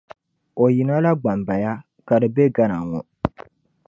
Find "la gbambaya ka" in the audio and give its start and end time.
1.03-2.15